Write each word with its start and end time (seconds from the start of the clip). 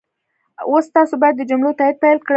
اوس 0.69 0.85
تاسو 0.95 1.13
باید 1.21 1.35
د 1.37 1.41
جملو 1.51 1.77
تایید 1.79 1.97
پيل 2.03 2.17
کړئ. 2.25 2.29